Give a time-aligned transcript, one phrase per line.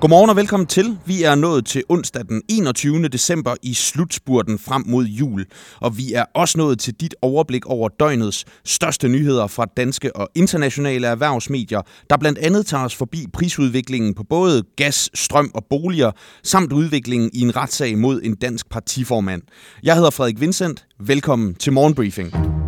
[0.00, 0.98] Godmorgen og velkommen til.
[1.04, 3.08] Vi er nået til onsdag den 21.
[3.08, 5.46] december i slutspurten frem mod jul.
[5.80, 10.28] Og vi er også nået til dit overblik over døgnets største nyheder fra danske og
[10.34, 16.10] internationale erhvervsmedier, der blandt andet tager os forbi prisudviklingen på både gas, strøm og boliger,
[16.42, 19.42] samt udviklingen i en retssag mod en dansk partiformand.
[19.82, 20.86] Jeg hedder Frederik Vincent.
[21.00, 22.65] Velkommen til Morgenbriefing.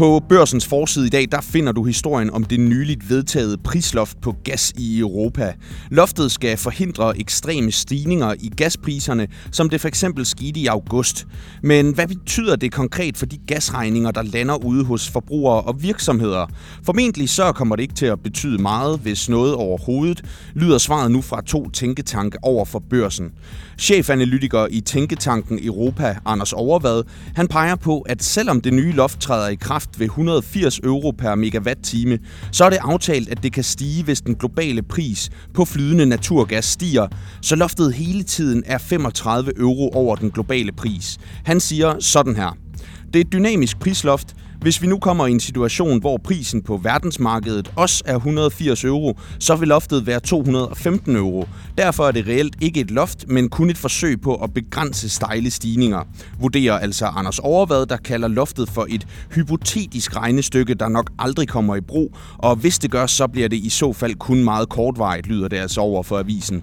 [0.00, 4.34] På børsens forside i dag, der finder du historien om det nyligt vedtaget prisloft på
[4.44, 5.52] gas i Europa.
[5.90, 11.26] Loftet skal forhindre ekstreme stigninger i gaspriserne, som det for eksempel skete i august.
[11.62, 16.46] Men hvad betyder det konkret for de gasregninger, der lander ude hos forbrugere og virksomheder?
[16.82, 20.24] Formentlig så kommer det ikke til at betyde meget, hvis noget overhovedet,
[20.54, 23.30] lyder svaret nu fra to tænketanke over for børsen.
[23.78, 27.02] Chefanalytiker i Tænketanken Europa, Anders Overvad,
[27.36, 31.34] han peger på, at selvom det nye loft træder i kraft ved 180 euro per
[31.34, 32.18] megawatt-time,
[32.52, 36.64] så er det aftalt, at det kan stige, hvis den globale pris på flydende naturgas
[36.64, 37.06] stiger,
[37.42, 41.18] så loftet hele tiden er 35 euro over den globale pris.
[41.44, 42.56] Han siger sådan her.
[43.12, 46.76] Det er et dynamisk prisloft, hvis vi nu kommer i en situation, hvor prisen på
[46.76, 51.48] verdensmarkedet også er 180 euro, så vil loftet være 215 euro.
[51.78, 55.50] Derfor er det reelt ikke et loft, men kun et forsøg på at begrænse stejle
[55.50, 56.02] stigninger,
[56.40, 61.76] vurderer altså Anders Overvad, der kalder loftet for et hypotetisk regnestykke, der nok aldrig kommer
[61.76, 65.26] i brug, og hvis det gør, så bliver det i så fald kun meget kortvarigt,
[65.26, 66.62] lyder det altså over for avisen.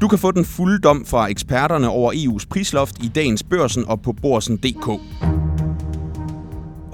[0.00, 4.02] Du kan få den fulde dom fra eksperterne over EU's prisloft i dagens børsen og
[4.02, 5.00] på borsen.dk.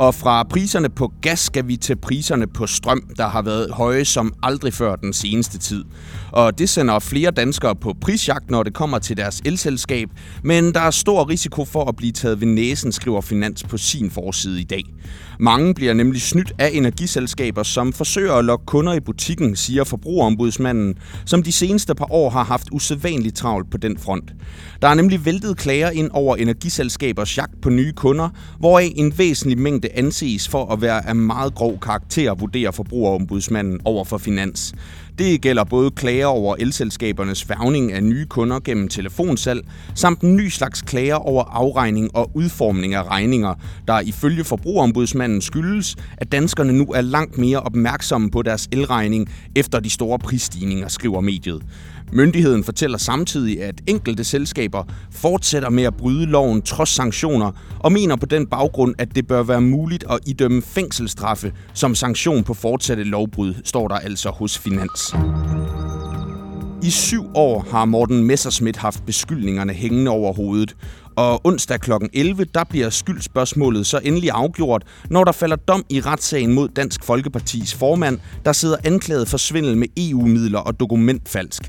[0.01, 4.05] Og fra priserne på gas skal vi til priserne på strøm, der har været høje
[4.05, 5.85] som aldrig før den seneste tid.
[6.33, 10.09] Og det sender flere danskere på prisjagt, når det kommer til deres elselskab,
[10.45, 14.11] men der er stor risiko for at blive taget ved næsen, skriver Finans på sin
[14.11, 14.85] forside i dag.
[15.41, 20.95] Mange bliver nemlig snydt af energiselskaber, som forsøger at lokke kunder i butikken, siger forbrugerombudsmanden,
[21.25, 24.33] som de seneste par år har haft usædvanligt travlt på den front.
[24.83, 29.59] Der er nemlig væltet klager ind over energiselskabers jagt på nye kunder, hvoraf en væsentlig
[29.59, 34.75] mængde anses for at være af meget grov karakter, vurderer forbrugerombudsmanden over for Finans.
[35.21, 40.49] Det gælder både klager over elselskabernes færgning af nye kunder gennem telefonsalg, samt en ny
[40.49, 43.55] slags klager over afregning og udformning af regninger,
[43.89, 49.81] der ifølge forbrugerombudsmanden skyldes, at danskerne nu er langt mere opmærksomme på deres elregning efter
[49.81, 51.63] de store prisstigninger, skriver mediet.
[52.13, 58.17] Myndigheden fortæller samtidig, at enkelte selskaber fortsætter med at bryde loven trods sanktioner, og mener
[58.17, 63.05] på den baggrund, at det bør være muligt at idømme fængselsstraffe som sanktion på fortsatte
[63.05, 65.10] lovbrud, står der altså hos Finans.
[66.83, 70.77] I syv år har Morten Messerschmidt haft beskyldningerne hængende over hovedet,
[71.17, 71.93] og onsdag kl.
[72.13, 77.05] 11, der bliver skyldspørgsmålet så endelig afgjort, når der falder dom i retssagen mod Dansk
[77.05, 81.63] Folkepartis formand, der sidder anklaget for svindel med EU-midler og dokumentfalsk.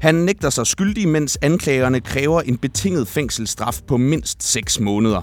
[0.00, 5.22] Han nægter sig skyldig, mens anklagerne kræver en betinget fængselsstraf på mindst 6 måneder.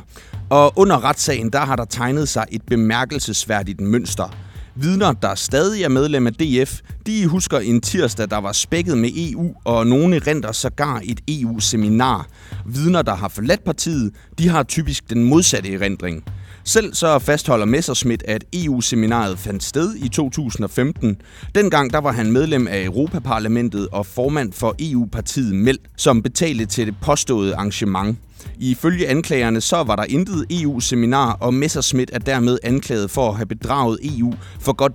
[0.50, 4.36] Og under retssagen, der har der tegnet sig et bemærkelsesværdigt mønster.
[4.76, 9.10] Vidner, der stadig er medlem af DF, de husker en tirsdag, der var spækket med
[9.16, 12.28] EU, og nogle renter sågar et EU-seminar.
[12.66, 16.24] Vidner, der har forladt partiet, de har typisk den modsatte erindring.
[16.64, 21.18] Selv så fastholder Messerschmidt, at EU-seminaret fandt sted i 2015.
[21.56, 26.88] Dengang der var han medlem af Europaparlamentet og formand for EU-partiet MELD, som betalte til
[26.88, 28.18] det påståede arrangement.
[28.59, 33.46] Ifølge anklagerne så var der intet EU-seminar, og Messerschmidt er dermed anklaget for at have
[33.46, 34.94] bedraget EU for godt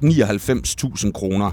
[1.04, 1.50] 99.000 kroner.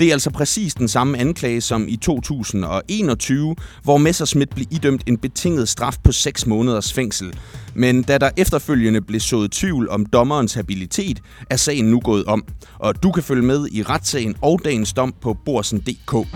[0.00, 5.18] Det er altså præcis den samme anklage som i 2021, hvor Messerschmidt blev idømt en
[5.18, 7.34] betinget straf på 6 måneders fængsel.
[7.74, 12.44] Men da der efterfølgende blev sået tvivl om dommerens habilitet, er sagen nu gået om.
[12.78, 16.26] Og du kan følge med i retssagen og dagens dom på borsen.dk.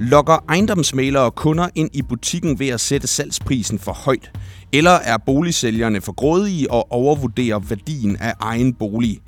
[0.00, 4.30] Lokker ejendomsmalere kunder ind i butikken ved at sætte salgsprisen for højt?
[4.72, 9.20] Eller er boligsælgerne for grådige og overvurderer værdien af egen bolig?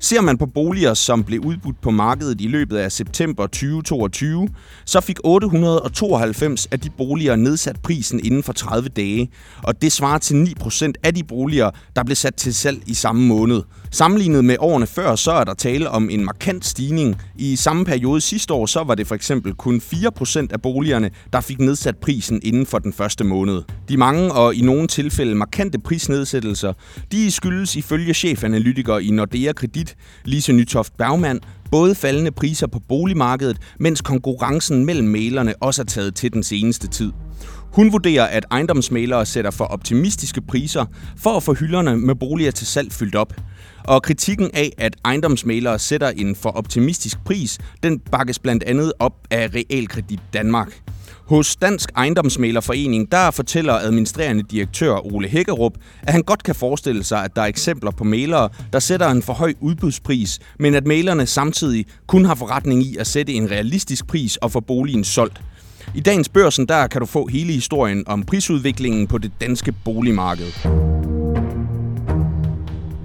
[0.00, 4.48] Ser man på boliger, som blev udbudt på markedet i løbet af september 2022,
[4.84, 9.30] så fik 892 af de boliger nedsat prisen inden for 30 dage,
[9.62, 13.26] og det svarer til 9% af de boliger, der blev sat til salg i samme
[13.26, 13.62] måned.
[13.90, 17.16] Sammenlignet med årene før, så er der tale om en markant stigning.
[17.36, 21.40] I samme periode sidste år, så var det for eksempel kun 4% af boligerne, der
[21.40, 23.62] fik nedsat prisen inden for den første måned.
[23.88, 26.72] De mange og i nogle tilfælde markante prisnedsættelser,
[27.12, 31.40] de skyldes ifølge chefanalytiker i Nordea Kredit, Lise Nytoft Bergmann,
[31.70, 36.88] både faldende priser på boligmarkedet, mens konkurrencen mellem malerne også er taget til den seneste
[36.88, 37.12] tid.
[37.72, 40.84] Hun vurderer, at ejendomsmalere sætter for optimistiske priser
[41.16, 43.34] for at få hylderne med boliger til salg fyldt op.
[43.84, 49.26] Og kritikken af, at ejendomsmalere sætter en for optimistisk pris, den bakkes blandt andet op
[49.30, 50.80] af Realkredit Danmark.
[51.26, 57.24] Hos Dansk Ejendomsmalerforening, der fortæller administrerende direktør Ole Hækkerup, at han godt kan forestille sig,
[57.24, 61.26] at der er eksempler på malere, der sætter en for høj udbudspris, men at malerne
[61.26, 65.40] samtidig kun har forretning i at sætte en realistisk pris og få boligen solgt.
[65.94, 71.15] I dagens børsen der kan du få hele historien om prisudviklingen på det danske boligmarked.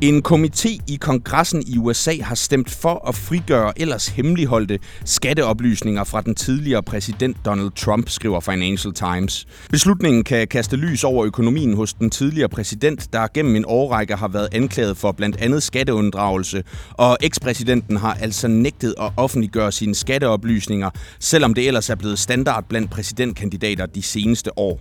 [0.01, 6.21] En komité i kongressen i USA har stemt for at frigøre ellers hemmeligholdte skatteoplysninger fra
[6.21, 9.47] den tidligere præsident Donald Trump, skriver Financial Times.
[9.69, 14.27] Beslutningen kan kaste lys over økonomien hos den tidligere præsident, der gennem en årrække har
[14.27, 20.89] været anklaget for blandt andet skatteunddragelse, og ekspræsidenten har altså nægtet at offentliggøre sine skatteoplysninger,
[21.19, 24.79] selvom det ellers er blevet standard blandt præsidentkandidater de seneste år.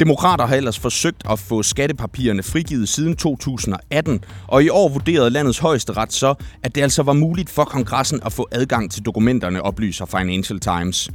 [0.00, 5.30] Demokrater har ellers forsøgt at få skattepapirerne frigivet siden 2018, og og i år vurderede
[5.30, 9.02] landets højeste ret så, at det altså var muligt for kongressen at få adgang til
[9.02, 11.10] dokumenterne, oplyser Financial Times.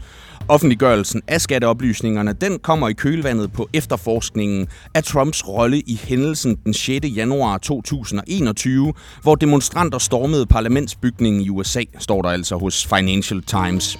[0.47, 6.73] Offentliggørelsen af skatteoplysningerne den kommer i kølvandet på efterforskningen af Trumps rolle i hændelsen den
[6.73, 7.05] 6.
[7.05, 13.97] januar 2021, hvor demonstranter stormede parlamentsbygningen i USA, står der altså hos Financial Times.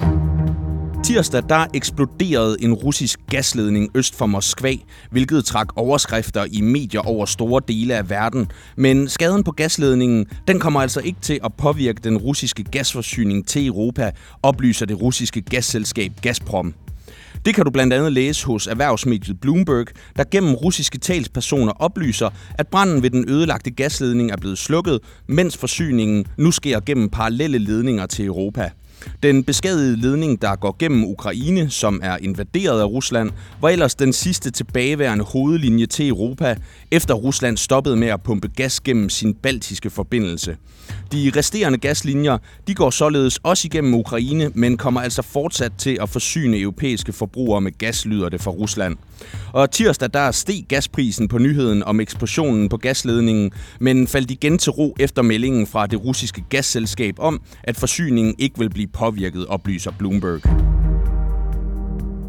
[1.04, 4.74] Tirsdag der eksploderede en russisk gasledning øst for Moskva,
[5.12, 8.52] hvilket trak overskrifter i medier over store dele af verden.
[8.78, 13.68] Men skaden på gasledningen den kommer altså ikke til at påvirke den russiske gasforsyning til
[13.68, 14.12] Europa,
[14.44, 16.74] oplyser det russiske gasselskab Gazprom.
[17.46, 22.30] Det kan du blandt andet læse hos erhvervsmediet Bloomberg, der gennem russiske talspersoner oplyser,
[22.60, 27.58] at branden ved den ødelagte gasledning er blevet slukket, mens forsyningen nu sker gennem parallelle
[27.58, 28.70] ledninger til Europa.
[29.24, 34.14] Den beskadigede ledning, der går gennem Ukraine, som er invaderet af Rusland, var ellers den
[34.14, 36.56] sidste tilbageværende hovedlinje til Europa,
[36.92, 40.58] efter Rusland stoppede med at pumpe gas gennem sin baltiske forbindelse.
[41.12, 46.10] De resterende gaslinjer de går således også igennem Ukraine, men kommer altså fortsat til at
[46.10, 48.98] forsyne europæiske forbrugere med gas, lyder det fra Rusland.
[49.54, 54.72] Og tirsdag der steg gasprisen på nyheden om eksplosionen på gasledningen, men faldt igen til
[54.72, 59.92] ro efter meldingen fra det russiske gasselskab om, at forsyningen ikke vil blive påvirket, oplyser
[60.00, 60.42] Bloomberg.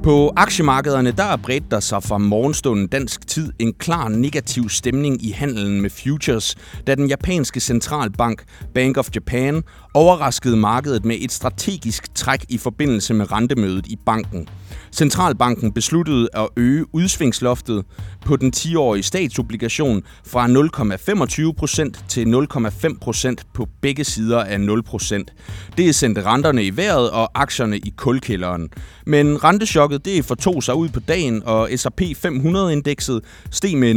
[0.04, 5.30] På aktiemarkederne der bredte der sig fra morgenstunden dansk tid en klar negativ stemning i
[5.30, 6.56] handelen med futures,
[6.86, 8.44] da den japanske centralbank
[8.74, 9.62] Bank of Japan
[9.94, 14.48] overraskede markedet med et strategisk træk i forbindelse med rentemødet i banken.
[14.92, 17.84] Centralbanken besluttede at øge udsvingsloftet
[18.24, 25.24] på den 10-årige statsobligation fra 0,25% til 0,5% på begge sider af 0%.
[25.76, 28.68] Det sendte renterne i vejret og aktierne i kulkælderen.
[29.06, 33.94] Men rentechokket det fortog sig ud på dagen, og S&P 500-indekset steg med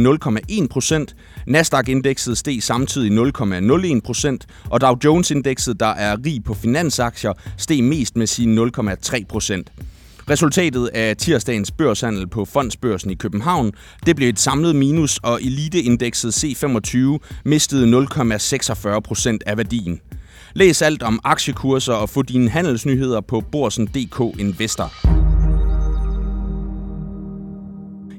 [1.08, 1.14] 0,1%.
[1.46, 4.36] Nasdaq-indekset steg samtidig 0,01%,
[4.70, 9.62] og Dow Jones-indekset, der er rig på finansaktier, steg mest med sine 0,3%.
[10.30, 13.72] Resultatet af tirsdagens børshandel på fondsbørsen i København,
[14.06, 16.98] det blev et samlet minus, og eliteindekset C25
[17.44, 20.00] mistede 0,46 procent af værdien.
[20.54, 25.17] Læs alt om aktiekurser og få dine handelsnyheder på borsen.dk Investor.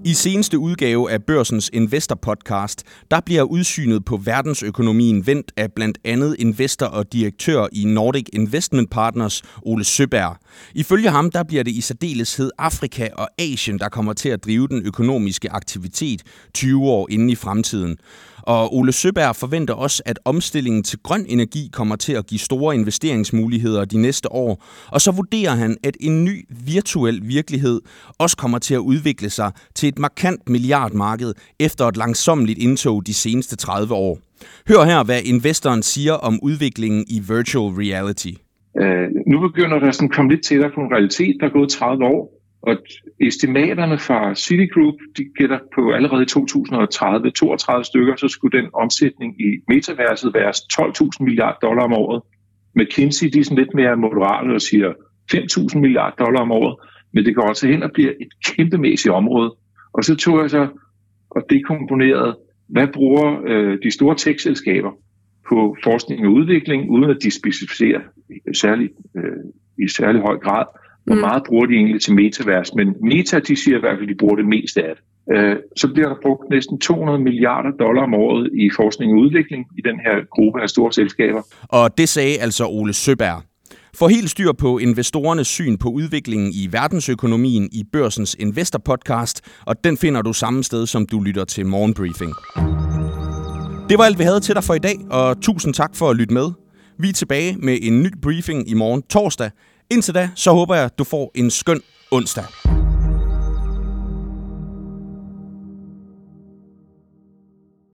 [0.09, 5.97] I seneste udgave af Børsens Investor Podcast, der bliver udsynet på verdensøkonomien vendt af blandt
[6.03, 10.37] andet investor og direktør i Nordic Investment Partners, Ole Søberg.
[10.73, 14.67] Ifølge ham, der bliver det i særdeleshed Afrika og Asien, der kommer til at drive
[14.67, 16.23] den økonomiske aktivitet
[16.53, 17.97] 20 år inden i fremtiden.
[18.55, 22.75] Og Ole Søberg forventer også, at omstillingen til grøn energi kommer til at give store
[22.75, 24.63] investeringsmuligheder de næste år.
[24.91, 27.81] Og så vurderer han, at en ny virtuel virkelighed
[28.19, 33.13] også kommer til at udvikle sig til et markant milliardmarked efter et langsomligt indtog de
[33.13, 34.19] seneste 30 år.
[34.67, 38.33] Hør her, hvad investoren siger om udviklingen i virtual reality.
[38.81, 41.35] Uh, nu begynder der at komme lidt tættere på en realitet.
[41.39, 42.77] Der er gået 30 år, og
[43.21, 49.41] estimaterne fra Citigroup, de gætter på allerede i 2030 32 stykker, så skulle den omsætning
[49.41, 52.21] i metaverset være 12.000 milliarder dollar om året.
[52.75, 54.93] McKinsey, de er sådan lidt mere moderate og siger
[55.33, 56.75] 5.000 milliarder dollar om året,
[57.13, 59.55] men det går også hen og bliver et kæmpemæssigt område.
[59.93, 60.67] Og så tog jeg så
[61.29, 62.37] og dekomponerede,
[62.67, 64.91] hvad bruger øh, de store tech-selskaber
[65.49, 68.01] på forskning og udvikling, uden at de specificerer
[68.53, 69.43] særlig, øh,
[69.83, 70.65] i særlig høj grad,
[71.09, 71.21] hvor mm.
[71.21, 72.73] meget bruger de egentlig til metavers?
[72.75, 75.03] Men Meta, de siger i hvert fald, at de bruger det mest af det.
[75.35, 79.65] Øh, så bliver der brugt næsten 200 milliarder dollar om året i forskning og udvikling
[79.77, 81.41] i den her gruppe af store selskaber.
[81.69, 83.41] Og det sagde altså Ole Søberg.
[83.95, 89.83] Få helt styr på investorernes syn på udviklingen i verdensøkonomien i Børsens Investor Podcast, og
[89.83, 92.33] den finder du samme sted, som du lytter til Morgenbriefing.
[93.89, 96.15] Det var alt, vi havde til dig for i dag, og tusind tak for at
[96.15, 96.47] lytte med.
[96.99, 99.51] Vi er tilbage med en ny briefing i morgen torsdag.
[99.91, 101.81] Indtil da, så håber jeg, du får en skøn
[102.11, 102.78] onsdag.